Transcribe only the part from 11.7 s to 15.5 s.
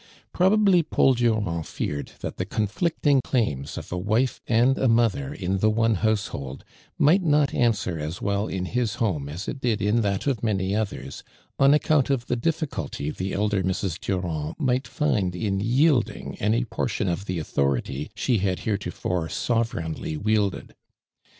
account of the difficulty the elder Mrs. Durand might find